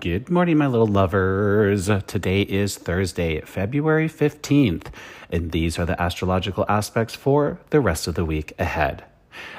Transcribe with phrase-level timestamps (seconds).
[0.00, 1.90] Good morning, my little lovers.
[2.06, 4.86] Today is Thursday, February 15th,
[5.30, 9.04] and these are the astrological aspects for the rest of the week ahead.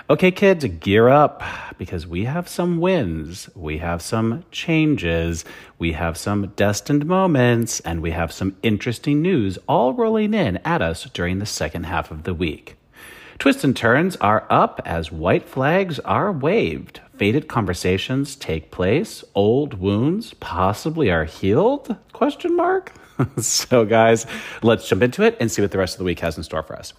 [0.10, 1.44] Okay, kids, gear up
[1.78, 5.46] because we have some wins, we have some changes,
[5.78, 10.82] we have some destined moments, and we have some interesting news all rolling in at
[10.82, 12.78] us during the second half of the week.
[13.42, 17.02] Twists and turns are up as white flags are waved.
[17.18, 19.24] Fated conversations take place.
[19.34, 21.96] Old wounds possibly are healed?
[22.14, 22.94] Question mark.
[23.40, 24.28] so guys,
[24.62, 26.62] let's jump into it and see what the rest of the week has in store
[26.62, 26.94] for us.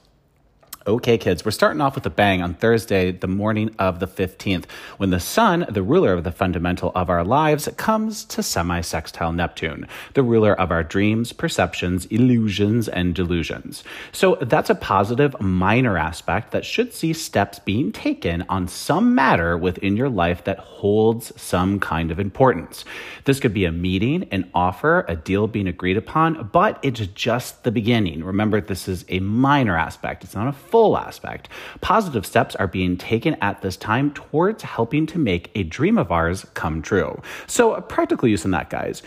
[0.84, 4.64] Okay, kids, we're starting off with a bang on Thursday, the morning of the 15th,
[4.96, 9.32] when the sun, the ruler of the fundamental of our lives, comes to semi sextile
[9.32, 13.84] Neptune, the ruler of our dreams, perceptions, illusions, and delusions.
[14.10, 19.56] So that's a positive minor aspect that should see steps being taken on some matter
[19.56, 22.84] within your life that holds some kind of importance.
[23.24, 27.62] This could be a meeting, an offer, a deal being agreed upon, but it's just
[27.62, 28.24] the beginning.
[28.24, 31.50] Remember, this is a minor aspect, it's not a full aspect.
[31.82, 36.10] Positive steps are being taken at this time towards helping to make a dream of
[36.10, 37.20] ours come true.
[37.46, 39.02] So, a practical use in that, guys.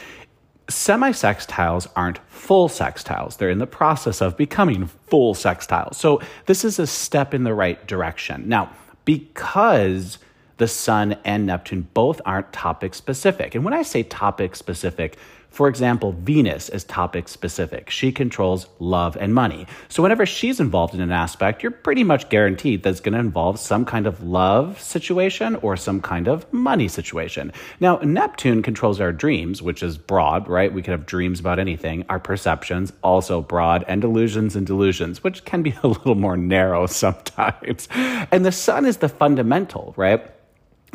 [0.70, 3.38] Semi sextiles aren't full sextiles.
[3.38, 5.96] They're in the process of becoming full sextiles.
[5.96, 8.48] So, this is a step in the right direction.
[8.48, 8.70] Now,
[9.04, 10.20] because
[10.58, 13.56] the Sun and Neptune both aren't topic specific.
[13.56, 15.18] And when I say topic specific,
[15.56, 17.90] for example, Venus is topic specific.
[17.90, 19.68] She controls love and money.
[19.88, 23.20] So whenever she's involved in an aspect, you're pretty much guaranteed that it's going to
[23.20, 27.54] involve some kind of love situation or some kind of money situation.
[27.80, 30.74] Now, Neptune controls our dreams, which is broad, right?
[30.74, 32.06] We could have dreams about anything.
[32.10, 36.86] Our perceptions, also broad, and illusions and delusions, which can be a little more narrow
[36.86, 37.88] sometimes.
[37.94, 40.35] And the sun is the fundamental, right?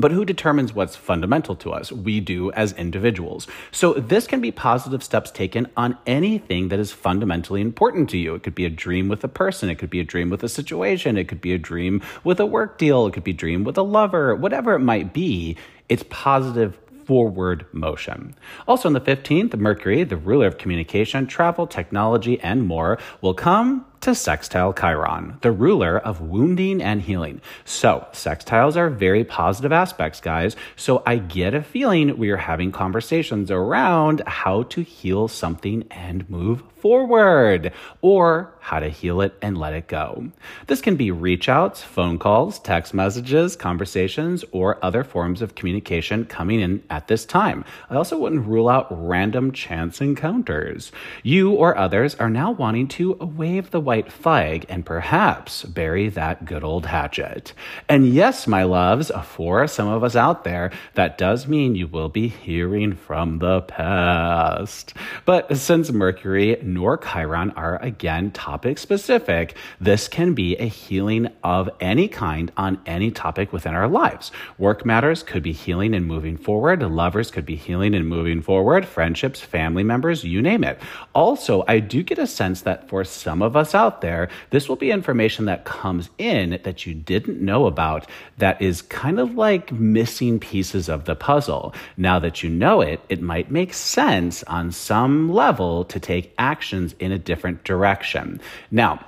[0.00, 1.92] But who determines what's fundamental to us?
[1.92, 3.46] We do as individuals.
[3.70, 8.34] So this can be positive steps taken on anything that is fundamentally important to you.
[8.34, 9.68] It could be a dream with a person.
[9.68, 11.18] It could be a dream with a situation.
[11.18, 13.06] It could be a dream with a work deal.
[13.06, 15.56] It could be a dream with a lover, whatever it might be.
[15.90, 18.34] It's positive forward motion.
[18.66, 23.84] Also on the 15th, Mercury, the ruler of communication, travel, technology, and more, will come
[24.00, 27.40] to sextile Chiron, the ruler of wounding and healing.
[27.64, 30.56] So, sextiles are very positive aspects, guys.
[30.76, 36.28] So, I get a feeling we are having conversations around how to heal something and
[36.30, 40.30] move forward, or how to heal it and let it go.
[40.66, 46.24] This can be reach outs, phone calls, text messages, conversations, or other forms of communication
[46.24, 47.64] coming in at this time.
[47.90, 50.92] I also wouldn't rule out random chance encounters.
[51.22, 56.44] You or others are now wanting to wave the white flag and perhaps bury that
[56.44, 57.52] good old hatchet.
[57.88, 62.08] And yes, my loves, for some of us out there, that does mean you will
[62.08, 64.94] be hearing from the past.
[65.24, 71.68] But since Mercury nor Chiron are again topic specific, this can be a healing of
[71.80, 74.30] any kind on any topic within our lives.
[74.56, 76.80] Work matters could be healing and moving forward.
[76.80, 78.86] Lovers could be healing and moving forward.
[78.86, 80.78] Friendships, family members, you name it.
[81.12, 84.76] Also, I do get a sense that for some of us out there, this will
[84.76, 88.06] be information that comes in that you didn't know about
[88.38, 91.74] that is kind of like missing pieces of the puzzle.
[91.96, 96.94] Now that you know it, it might make sense on some level to take actions
[96.98, 98.40] in a different direction.
[98.70, 99.04] Now,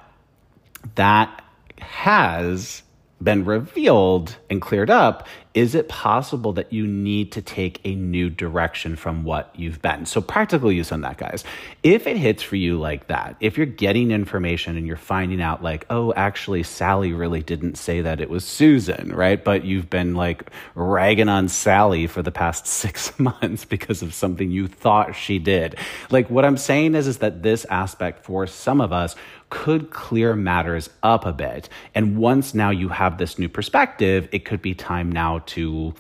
[0.94, 1.44] that
[1.78, 2.82] has
[3.22, 8.30] been revealed and cleared up is it possible that you need to take a new
[8.30, 10.06] direction from what you've been?
[10.06, 11.44] So, practical use on that, guys.
[11.82, 15.62] If it hits for you like that, if you're getting information and you're finding out,
[15.62, 19.42] like, oh, actually, Sally really didn't say that it was Susan, right?
[19.42, 24.50] But you've been like ragging on Sally for the past six months because of something
[24.50, 25.76] you thought she did.
[26.10, 29.14] Like, what I'm saying is, is that this aspect for some of us
[29.52, 31.68] could clear matters up a bit.
[31.94, 35.94] And once now you have this new perspective, it could be time now to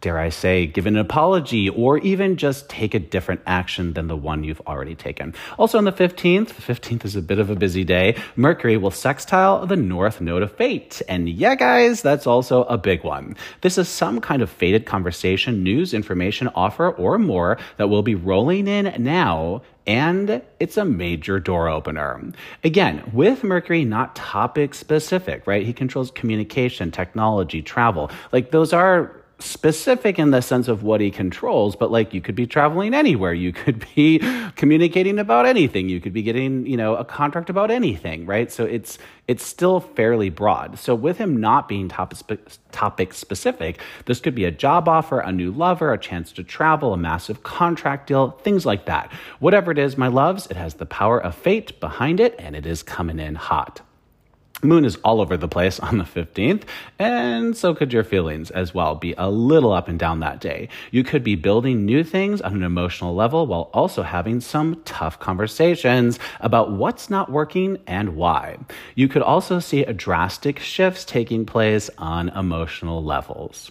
[0.00, 4.16] dare I say, give an apology or even just take a different action than the
[4.16, 5.34] one you've already taken.
[5.58, 8.90] Also on the 15th, the 15th is a bit of a busy day, Mercury will
[8.90, 11.02] sextile the north node of fate.
[11.08, 13.36] And yeah, guys, that's also a big one.
[13.60, 18.14] This is some kind of fated conversation, news, information, offer, or more that will be
[18.14, 22.32] rolling in now and it's a major door opener.
[22.64, 25.64] Again, with Mercury not topic specific, right?
[25.64, 28.10] He controls communication, technology, travel.
[28.32, 32.34] Like those are specific in the sense of what he controls, but like you could
[32.34, 33.32] be traveling anywhere.
[33.32, 34.20] You could be
[34.56, 35.88] communicating about anything.
[35.88, 38.50] You could be getting, you know, a contract about anything, right?
[38.50, 38.98] So it's
[39.28, 40.78] it's still fairly broad.
[40.78, 42.40] So with him not being topic,
[42.72, 46.92] topic specific, this could be a job offer, a new lover, a chance to travel,
[46.92, 49.12] a massive contract deal, things like that.
[49.38, 52.66] Whatever it is, my loves, it has the power of fate behind it and it
[52.66, 53.82] is coming in hot.
[54.62, 56.64] Moon is all over the place on the 15th,
[56.98, 60.68] and so could your feelings as well be a little up and down that day.
[60.90, 65.18] You could be building new things on an emotional level while also having some tough
[65.18, 68.58] conversations about what's not working and why.
[68.94, 73.70] You could also see a drastic shifts taking place on emotional levels.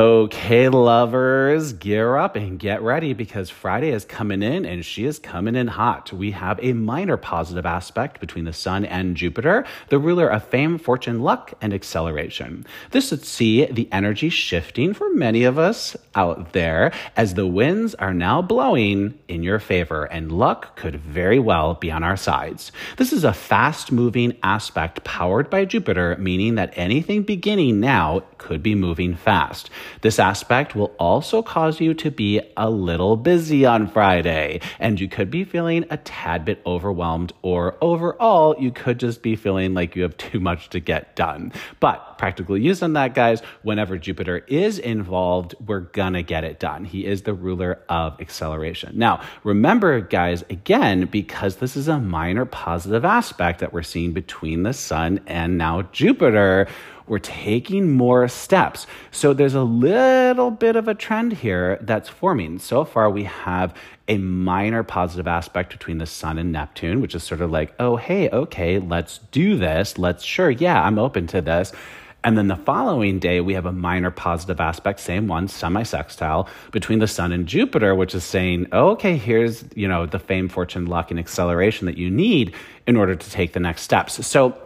[0.00, 5.18] Okay, lovers, gear up and get ready because Friday is coming in and she is
[5.18, 6.10] coming in hot.
[6.10, 10.78] We have a minor positive aspect between the Sun and Jupiter, the ruler of fame,
[10.78, 12.64] fortune, luck, and acceleration.
[12.92, 17.94] This would see the energy shifting for many of us out there as the winds
[17.96, 22.72] are now blowing in your favor and luck could very well be on our sides.
[22.96, 28.62] This is a fast moving aspect powered by Jupiter, meaning that anything beginning now could
[28.62, 29.70] be moving fast.
[30.00, 35.08] This aspect will also cause you to be a little busy on Friday, and you
[35.08, 39.94] could be feeling a tad bit overwhelmed, or overall, you could just be feeling like
[39.94, 41.52] you have too much to get done.
[41.80, 46.84] But practical use on that, guys, whenever Jupiter is involved, we're gonna get it done.
[46.84, 48.92] He is the ruler of acceleration.
[48.98, 54.64] Now, remember, guys, again, because this is a minor positive aspect that we're seeing between
[54.64, 56.68] the sun and now Jupiter
[57.10, 58.86] we're taking more steps.
[59.10, 62.60] So there's a little bit of a trend here that's forming.
[62.60, 63.74] So far, we have
[64.06, 67.96] a minor positive aspect between the sun and Neptune, which is sort of like, oh,
[67.96, 69.98] hey, okay, let's do this.
[69.98, 71.72] Let's, sure, yeah, I'm open to this.
[72.22, 76.98] And then the following day, we have a minor positive aspect, same one, semi-sextile, between
[76.98, 80.86] the sun and Jupiter, which is saying, oh, okay, here's, you know, the fame, fortune,
[80.86, 82.54] luck, and acceleration that you need
[82.86, 84.26] in order to take the next steps.
[84.26, 84.60] So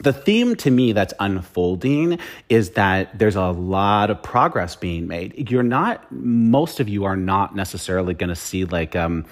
[0.00, 2.18] the theme to me that's unfolding
[2.48, 5.50] is that there's a lot of progress being made.
[5.50, 9.24] You're not, most of you are not necessarily going to see like, um,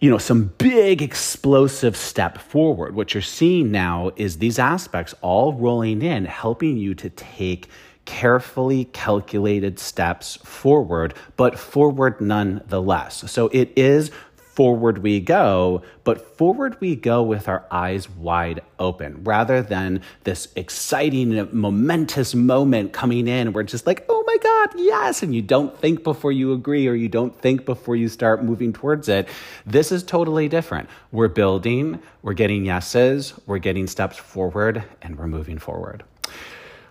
[0.00, 2.94] you know, some big explosive step forward.
[2.94, 7.68] What you're seeing now is these aspects all rolling in, helping you to take
[8.04, 13.30] carefully calculated steps forward, but forward nonetheless.
[13.30, 14.10] So it is
[14.54, 20.48] forward we go, but forward we go with our eyes wide open rather than this
[20.54, 23.52] exciting, momentous moment coming in.
[23.52, 25.22] We're just like, oh my God, yes.
[25.22, 28.72] And you don't think before you agree or you don't think before you start moving
[28.72, 29.28] towards it.
[29.66, 30.88] This is totally different.
[31.10, 36.04] We're building, we're getting yeses, we're getting steps forward, and we're moving forward.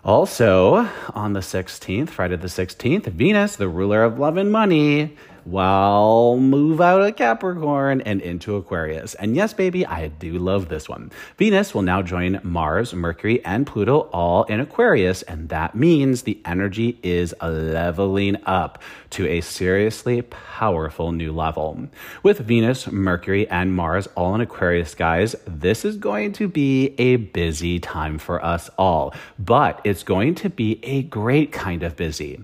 [0.03, 6.37] Also, on the 16th, Friday the 16th, Venus, the ruler of love and money, well,
[6.37, 9.13] move out of Capricorn and into Aquarius.
[9.15, 11.11] And yes, baby, I do love this one.
[11.37, 16.39] Venus will now join Mars, Mercury, and Pluto all in Aquarius, and that means the
[16.45, 18.81] energy is leveling up
[19.11, 21.89] to a seriously powerful new level.
[22.23, 27.17] With Venus, Mercury, and Mars all in Aquarius, guys, this is going to be a
[27.17, 32.43] busy time for us all, but it's going to be a great kind of busy.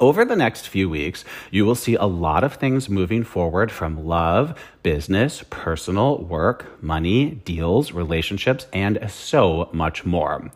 [0.00, 4.06] Over the next few weeks, you will see a lot of things moving forward from
[4.06, 10.50] love, business, personal, work, money, deals, relationships, and so much more.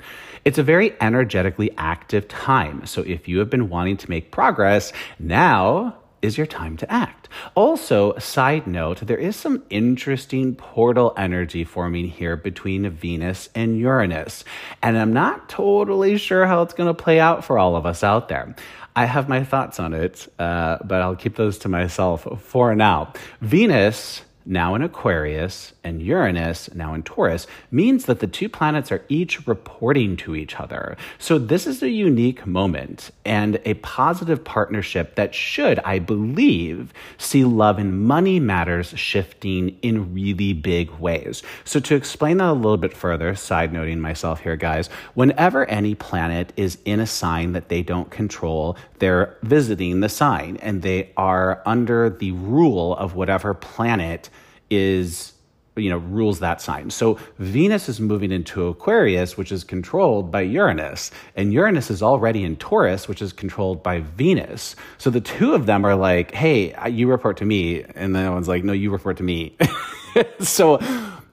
[0.47, 2.87] It's a very energetically active time.
[2.87, 7.28] So if you have been wanting to make progress, now is your time to act.
[7.54, 14.43] Also, side note, there is some interesting portal energy forming here between Venus and Uranus.
[14.83, 18.02] And I'm not totally sure how it's going to play out for all of us
[18.02, 18.57] out there.
[18.97, 23.12] I have my thoughts on it, uh, but I'll keep those to myself for now.
[23.43, 29.05] Venus now in Aquarius, and Uranus, now in Taurus, means that the two planets are
[29.09, 30.97] each reporting to each other.
[31.19, 37.45] So this is a unique moment and a positive partnership that should, I believe, see
[37.45, 41.43] love and money matters shifting in really big ways.
[41.64, 45.95] So to explain that a little bit further, side noting myself here, guys, whenever any
[45.95, 51.12] planet is in a sign that they don't control, they're visiting the sign and they
[51.17, 54.31] are under the rule of whatever planet
[54.71, 55.34] is
[55.76, 56.90] you know rules that sign.
[56.90, 62.45] So Venus is moving into Aquarius, which is controlled by Uranus, and Uranus is already
[62.45, 64.76] in Taurus, which is controlled by Venus.
[64.99, 68.49] So the two of them are like, "Hey, you report to me," and the one's
[68.49, 69.57] like, "No, you report to me."
[70.40, 70.81] so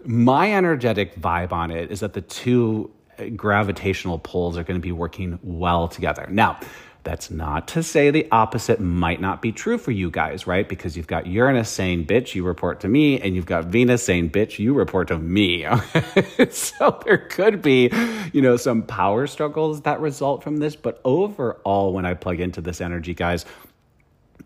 [0.05, 2.91] my energetic vibe on it is that the two
[3.36, 6.27] gravitational poles are going to be working well together.
[6.29, 6.60] Now,
[7.03, 10.67] That's not to say the opposite might not be true for you guys, right?
[10.67, 14.29] Because you've got Uranus saying, bitch, you report to me, and you've got Venus saying,
[14.29, 15.65] bitch, you report to me.
[16.51, 17.91] so there could be,
[18.34, 20.75] you know, some power struggles that result from this.
[20.75, 23.46] But overall, when I plug into this energy, guys,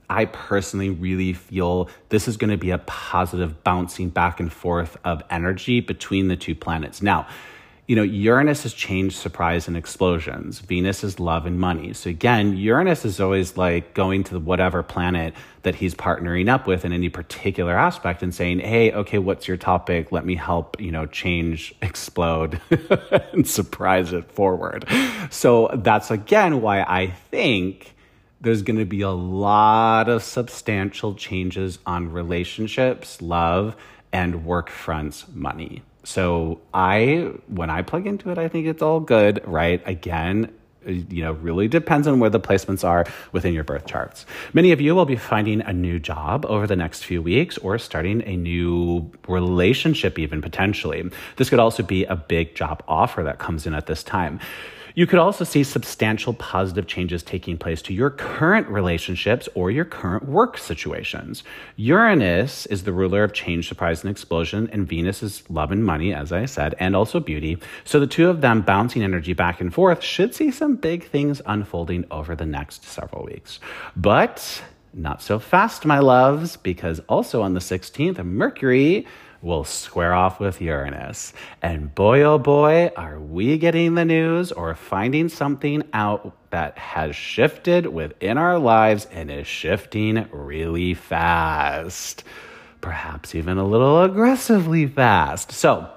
[0.09, 4.97] I personally really feel this is going to be a positive bouncing back and forth
[5.03, 7.01] of energy between the two planets.
[7.01, 7.27] Now,
[7.87, 10.59] you know, Uranus is change, surprise, and explosions.
[10.59, 11.93] Venus is love and money.
[11.93, 16.83] So again, Uranus is always like going to whatever planet that he's partnering up with
[16.83, 20.11] in any particular aspect and saying, hey, okay, what's your topic?
[20.11, 22.59] Let me help, you know, change, explode,
[23.33, 24.85] and surprise it forward.
[25.29, 27.93] So that's again why I think
[28.41, 33.75] there's going to be a lot of substantial changes on relationships, love,
[34.11, 35.83] and work fronts money.
[36.05, 39.81] So I, when I plug into it, I think it's all good, right?
[39.85, 40.53] Again,
[40.87, 44.25] you know, really depends on where the placements are within your birth charts.
[44.53, 47.79] Many of you will be finding a new job over the next few weeks or
[47.79, 51.09] starting a new relationship, even potentially.
[51.37, 54.39] This could also be a big job offer that comes in at this time.
[54.95, 59.83] You could also see substantial positive changes taking place to your current relationships or your
[59.83, 61.43] current work situations.
[61.75, 66.13] Uranus is the ruler of change, surprise, and explosion, and Venus is love and money,
[66.13, 67.57] as I said, and also beauty.
[67.83, 71.41] So the two of them bouncing energy back and forth should see some big things
[71.45, 73.59] unfolding over the next several weeks.
[73.97, 74.63] But
[74.95, 79.05] not so fast, my loves, because also on the 16th, Mercury
[79.41, 81.33] will square off with Uranus.
[81.61, 87.15] And boy, oh boy, are we getting the news or finding something out that has
[87.15, 92.23] shifted within our lives and is shifting really fast.
[92.79, 95.51] Perhaps even a little aggressively fast.
[95.51, 95.89] So,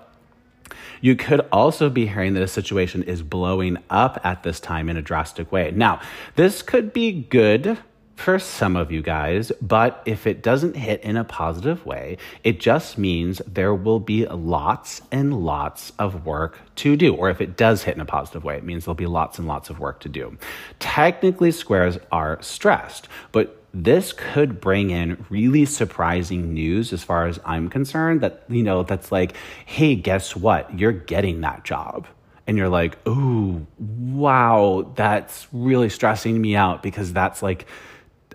[1.00, 4.96] you could also be hearing that a situation is blowing up at this time in
[4.96, 5.70] a drastic way.
[5.70, 6.00] Now,
[6.34, 7.78] this could be good
[8.18, 12.58] for some of you guys, but if it doesn't hit in a positive way, it
[12.58, 17.14] just means there will be lots and lots of work to do.
[17.14, 19.46] Or if it does hit in a positive way, it means there'll be lots and
[19.46, 20.36] lots of work to do.
[20.80, 27.38] Technically, squares are stressed, but this could bring in really surprising news as far as
[27.44, 30.76] I'm concerned that, you know, that's like, hey, guess what?
[30.76, 32.08] You're getting that job
[32.48, 37.66] and you're like, oh, wow, that's really stressing me out because that's like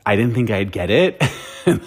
[0.06, 1.22] I didn't think I'd get it.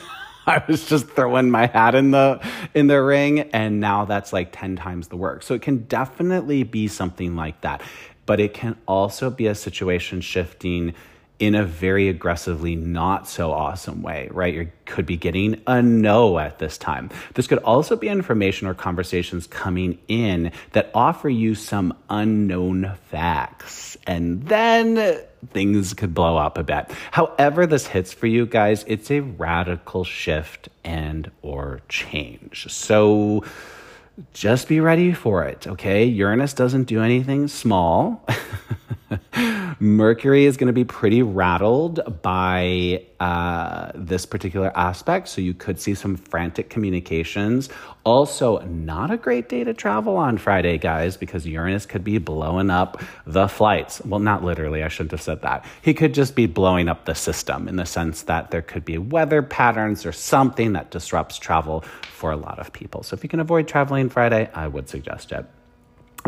[0.46, 2.40] I was just throwing my hat in the
[2.72, 5.42] in the ring and now that's like 10 times the work.
[5.42, 7.82] So it can definitely be something like that.
[8.26, 10.94] But it can also be a situation shifting
[11.38, 14.54] in a very aggressively not so awesome way, right?
[14.54, 17.10] You could be getting a no at this time.
[17.34, 23.98] This could also be information or conversations coming in that offer you some unknown facts.
[24.06, 25.20] And then
[25.52, 26.90] things could blow up a bit.
[27.12, 32.66] However this hits for you guys, it's a radical shift and or change.
[32.72, 33.44] So
[34.32, 36.04] just be ready for it, okay?
[36.04, 38.26] Uranus doesn't do anything small.
[39.78, 45.28] Mercury is going to be pretty rattled by uh, this particular aspect.
[45.28, 47.68] So you could see some frantic communications.
[48.04, 52.70] Also, not a great day to travel on Friday, guys, because Uranus could be blowing
[52.70, 54.00] up the flights.
[54.04, 55.64] Well, not literally, I shouldn't have said that.
[55.82, 58.96] He could just be blowing up the system in the sense that there could be
[58.96, 63.02] weather patterns or something that disrupts travel for a lot of people.
[63.02, 65.46] So if you can avoid traveling Friday, I would suggest it.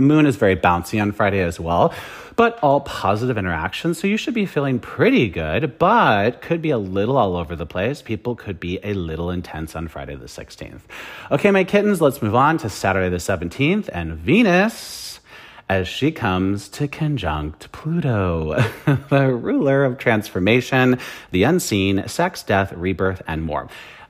[0.00, 1.92] Moon is very bouncy on Friday as well,
[2.36, 3.98] but all positive interactions.
[3.98, 7.66] So you should be feeling pretty good, but could be a little all over the
[7.66, 8.02] place.
[8.02, 10.82] People could be a little intense on Friday the 16th.
[11.30, 15.20] Okay, my kittens, let's move on to Saturday the 17th and Venus
[15.68, 18.54] as she comes to conjunct Pluto,
[19.10, 20.98] the ruler of transformation,
[21.30, 23.68] the unseen, sex, death, rebirth, and more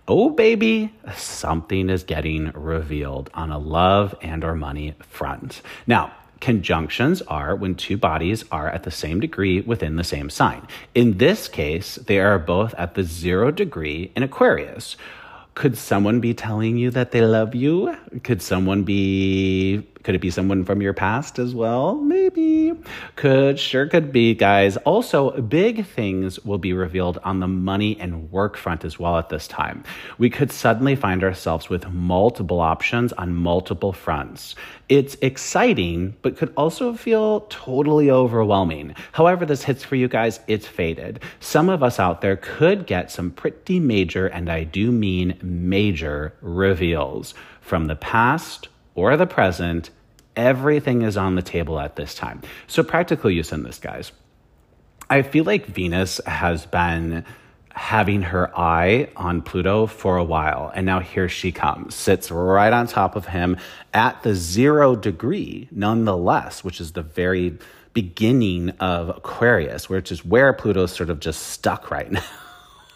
[0.09, 5.61] oh baby, something is getting revealed on a love and or money front.
[5.87, 10.67] Now, conjunctions are when two bodies are at the same degree within the same sign.
[10.95, 14.97] In this case, they are both at the zero degree in Aquarius.
[15.55, 17.97] Could someone be telling you that they love you?
[18.23, 21.97] Could someone be could it be someone from your past as well?
[21.97, 22.73] Maybe.
[23.17, 24.77] Could, sure could be, guys.
[24.79, 29.29] Also, big things will be revealed on the money and work front as well at
[29.29, 29.85] this time.
[30.19, 34.55] We could suddenly find ourselves with multiple options on multiple fronts.
[34.89, 38.95] It's exciting, but could also feel totally overwhelming.
[39.13, 41.21] However, this hits for you guys, it's fated.
[41.41, 46.35] Some of us out there could get some pretty major, and I do mean major,
[46.41, 49.91] reveals from the past or the present
[50.39, 52.43] Everything is on the table at this time.
[52.69, 54.13] So, practical use in this, guys.
[55.11, 57.25] I feel like Venus has been
[57.75, 60.71] having her eye on Pluto for a while.
[60.73, 63.57] And now here she comes, sits right on top of him
[63.93, 67.59] at the zero degree, nonetheless, which is the very
[67.93, 72.23] beginning of Aquarius, which is where Pluto's sort of just stuck right now.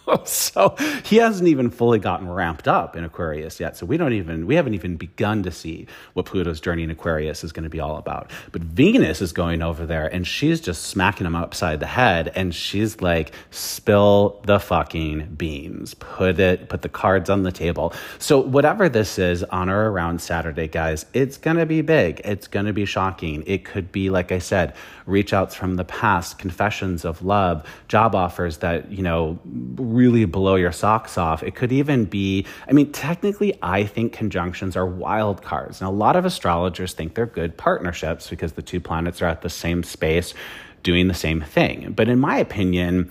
[0.25, 3.77] so he hasn't even fully gotten ramped up in Aquarius yet.
[3.77, 7.45] So we don't even we haven't even begun to see what Pluto's journey in Aquarius
[7.45, 8.31] is going to be all about.
[8.51, 12.55] But Venus is going over there and she's just smacking him upside the head and
[12.55, 15.95] she's like spill the fucking beans.
[15.95, 17.93] Put it put the cards on the table.
[18.19, 22.21] So whatever this is on or around Saturday, guys, it's going to be big.
[22.25, 23.45] It's going to be shocking.
[23.47, 24.75] It could be like I said,
[25.07, 29.39] reach outs from the past, confessions of love, job offers that, you know,
[29.95, 31.43] really blow your socks off.
[31.43, 35.81] It could even be, I mean, technically, I think conjunctions are wild cards.
[35.81, 39.43] Now, a lot of astrologers think they're good partnerships because the two planets are at
[39.43, 40.35] the same space
[40.83, 41.93] doing the same thing.
[41.93, 43.11] But in my opinion,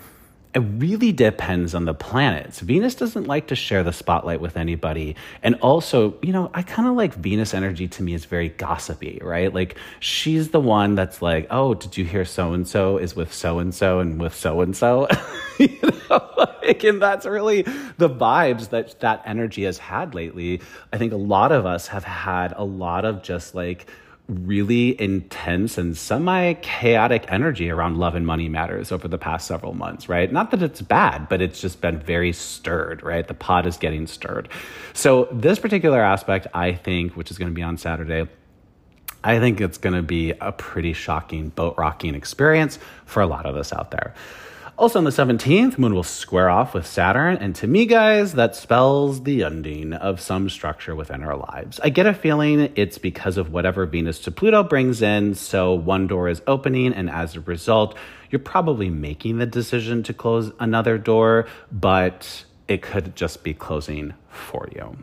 [0.54, 2.60] it really depends on the planets.
[2.60, 5.16] Venus doesn't like to share the spotlight with anybody.
[5.42, 9.18] And also, you know, I kind of like Venus energy to me is very gossipy,
[9.22, 9.52] right?
[9.52, 13.32] Like she's the one that's like, oh, did you hear so and so is with
[13.32, 15.08] so and so and with so and so?
[15.58, 15.78] You
[16.10, 20.60] know, like, and that's really the vibes that that energy has had lately.
[20.92, 23.88] I think a lot of us have had a lot of just like,
[24.28, 29.74] really intense and semi chaotic energy around love and money matters over the past several
[29.74, 30.32] months, right?
[30.32, 33.26] Not that it's bad, but it's just been very stirred, right?
[33.26, 34.48] The pot is getting stirred.
[34.92, 38.28] So, this particular aspect, I think, which is going to be on Saturday,
[39.24, 43.46] I think it's going to be a pretty shocking boat rocking experience for a lot
[43.46, 44.14] of us out there.
[44.78, 48.56] Also on the 17th, Moon will square off with Saturn, and to me, guys, that
[48.56, 51.78] spells the ending of some structure within our lives.
[51.84, 56.06] I get a feeling it's because of whatever Venus to Pluto brings in, so one
[56.06, 57.96] door is opening, and as a result,
[58.30, 64.14] you're probably making the decision to close another door, but it could just be closing
[64.30, 64.96] for you.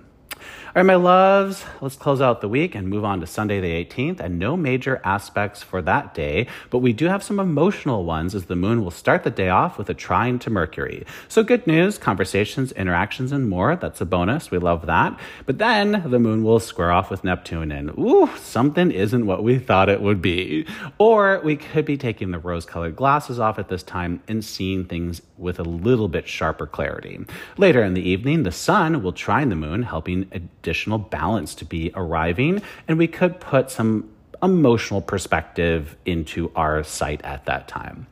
[0.70, 3.84] All right, my loves, let's close out the week and move on to Sunday the
[3.84, 4.20] 18th.
[4.20, 8.46] And no major aspects for that day, but we do have some emotional ones as
[8.46, 11.08] the moon will start the day off with a trine to Mercury.
[11.28, 13.78] So good news, conversations, interactions, and more.
[13.78, 14.52] That's a bonus.
[14.52, 15.20] We love that.
[15.48, 19.58] But then the moon will square off with Neptune and ooh, something isn't what we
[19.58, 20.68] thought it would be.
[21.00, 24.86] Or we could be taking the rose colored glasses off at this time and seeing
[24.86, 27.26] things with a little bit sharper clarity.
[27.58, 30.30] Later in the evening, the sun will trine the moon, helping
[30.60, 34.10] additional balance to be arriving, and we could put some
[34.42, 38.08] emotional perspective into our sight at that time.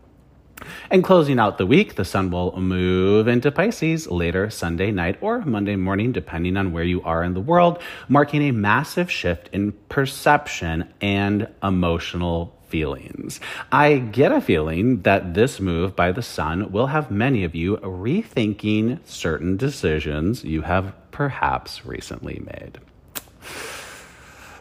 [0.90, 5.42] And closing out the week, the sun will move into Pisces later Sunday night or
[5.42, 9.74] Monday morning, depending on where you are in the world, marking a massive shift in
[9.88, 13.40] perception and emotional feelings.
[13.72, 17.78] I get a feeling that this move by the sun will have many of you
[17.78, 22.78] rethinking certain decisions you have perhaps recently made.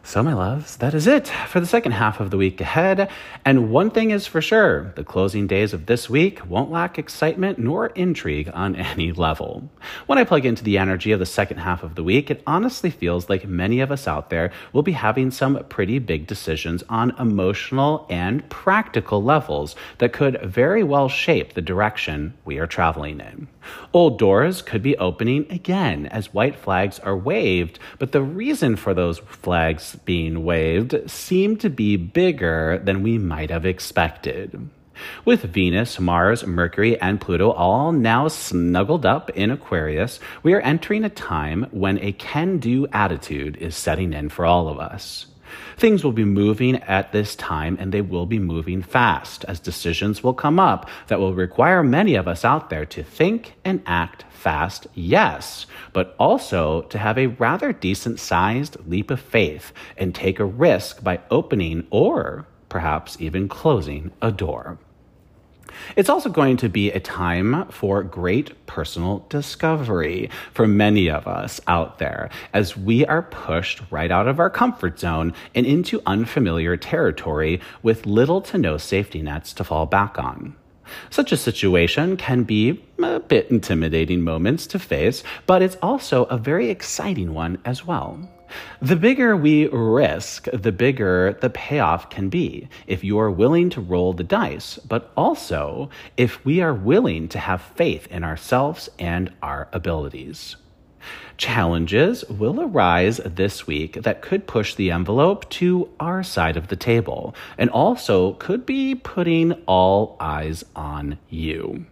[0.06, 3.10] So, my loves, that is it for the second half of the week ahead.
[3.44, 7.58] And one thing is for sure the closing days of this week won't lack excitement
[7.58, 9.68] nor intrigue on any level.
[10.06, 12.88] When I plug into the energy of the second half of the week, it honestly
[12.88, 17.10] feels like many of us out there will be having some pretty big decisions on
[17.18, 23.48] emotional and practical levels that could very well shape the direction we are traveling in.
[23.92, 28.94] Old doors could be opening again as white flags are waved, but the reason for
[28.94, 34.68] those flags being waved seem to be bigger than we might have expected.
[35.24, 41.04] With Venus, Mars, Mercury, and Pluto all now snuggled up in Aquarius, we are entering
[41.04, 45.26] a time when a can do attitude is setting in for all of us.
[45.76, 50.22] Things will be moving at this time and they will be moving fast as decisions
[50.22, 54.24] will come up that will require many of us out there to think and act
[54.30, 60.38] fast, yes, but also to have a rather decent sized leap of faith and take
[60.38, 64.78] a risk by opening or perhaps even closing a door.
[65.96, 71.60] It's also going to be a time for great personal discovery for many of us
[71.66, 76.76] out there as we are pushed right out of our comfort zone and into unfamiliar
[76.76, 80.54] territory with little to no safety nets to fall back on.
[81.10, 86.38] Such a situation can be a bit intimidating moments to face, but it's also a
[86.38, 88.28] very exciting one as well.
[88.80, 93.80] The bigger we risk, the bigger the payoff can be if you are willing to
[93.80, 99.32] roll the dice, but also if we are willing to have faith in ourselves and
[99.42, 100.56] our abilities.
[101.36, 106.76] Challenges will arise this week that could push the envelope to our side of the
[106.76, 111.86] table and also could be putting all eyes on you.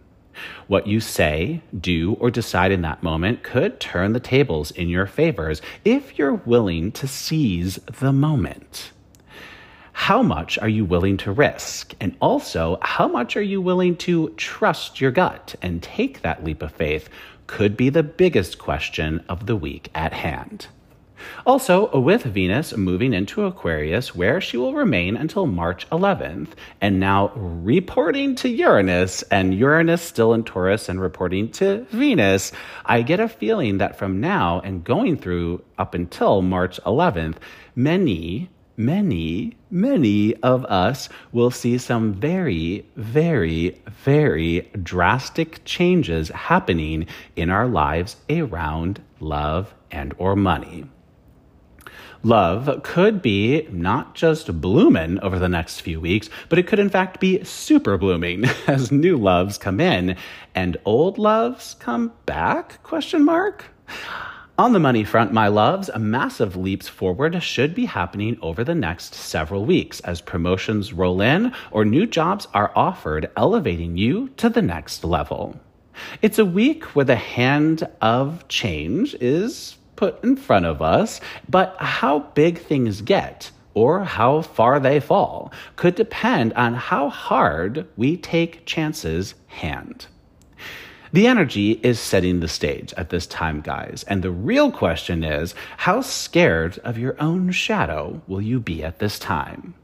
[0.67, 5.05] What you say, do, or decide in that moment could turn the tables in your
[5.05, 8.91] favors if you're willing to seize the moment.
[9.93, 11.95] How much are you willing to risk?
[12.01, 16.61] And also, how much are you willing to trust your gut and take that leap
[16.61, 17.09] of faith
[17.47, 20.67] could be the biggest question of the week at hand.
[21.45, 26.49] Also, with Venus moving into Aquarius, where she will remain until March 11th,
[26.81, 32.51] and now reporting to Uranus, and Uranus still in Taurus and reporting to Venus,
[32.85, 37.37] I get a feeling that from now and going through up until March 11th,
[37.75, 47.49] many many, many of us will see some very, very, very drastic changes happening in
[47.49, 50.85] our lives around love and or money.
[52.25, 56.89] Love could be not just blooming over the next few weeks, but it could in
[56.89, 60.17] fact be super blooming as new loves come in
[60.55, 62.81] and old loves come back?
[62.81, 63.65] Question mark.
[64.57, 69.13] On the money front, my loves, massive leaps forward should be happening over the next
[69.13, 74.63] several weeks as promotions roll in or new jobs are offered, elevating you to the
[74.63, 75.59] next level.
[76.23, 81.75] It's a week where the hand of change is put in front of us, but
[81.79, 88.17] how big things get or how far they fall could depend on how hard we
[88.17, 90.07] take chances hand.
[91.13, 94.03] The energy is setting the stage at this time, guys.
[94.07, 98.99] And the real question is how scared of your own shadow will you be at
[98.99, 99.75] this time?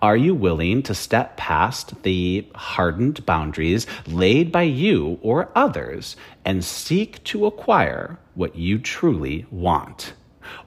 [0.00, 6.64] Are you willing to step past the hardened boundaries laid by you or others and
[6.64, 10.14] seek to acquire what you truly want?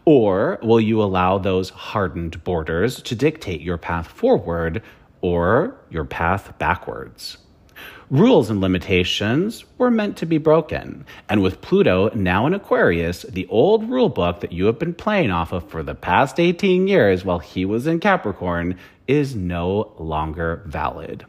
[0.06, 4.84] Or will you allow those hardened borders to dictate your path forward
[5.22, 7.38] or your path backwards?
[8.12, 11.06] Rules and limitations were meant to be broken.
[11.30, 15.32] And with Pluto now in Aquarius, the old rule book that you have been playing
[15.32, 20.62] off of for the past 18 years while he was in Capricorn is no longer
[20.66, 21.26] valid.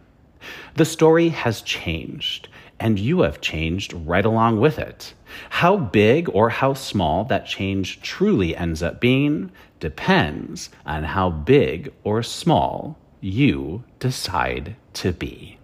[0.75, 2.49] The story has changed,
[2.81, 5.15] and you have changed right along with it.
[5.51, 11.93] How big or how small that change truly ends up being depends on how big
[12.03, 15.61] or small you decide to be.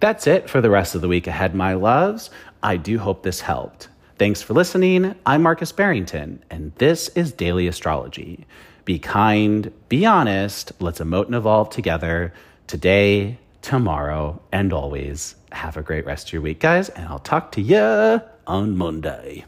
[0.00, 2.30] That's it for the rest of the week ahead, my loves.
[2.62, 3.88] I do hope this helped.
[4.16, 5.14] Thanks for listening.
[5.26, 8.46] I'm Marcus Barrington, and this is Daily Astrology.
[8.86, 12.32] Be kind, be honest, let's emote and evolve together
[12.66, 15.34] today, tomorrow, and always.
[15.52, 19.44] Have a great rest of your week, guys, and I'll talk to you on Monday.